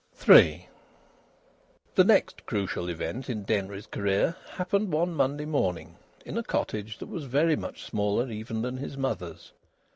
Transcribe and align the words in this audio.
III 0.27 0.67
The 1.93 2.03
next 2.03 2.47
crucial 2.47 2.89
event 2.89 3.29
in 3.29 3.43
Denry's 3.43 3.85
career 3.85 4.35
happened 4.53 4.91
one 4.91 5.13
Monday 5.13 5.45
morning, 5.45 5.95
in 6.25 6.39
a 6.39 6.43
cottage 6.43 6.97
that 6.97 7.05
was 7.07 7.25
very 7.25 7.55
much 7.55 7.83
smaller 7.83 8.31
even 8.31 8.63
than 8.63 8.77
his 8.77 8.97
mother's. 8.97 9.51